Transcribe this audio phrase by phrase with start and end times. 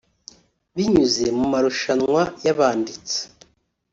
[0.75, 3.19] binyuze mu marushanwa y’abanditsi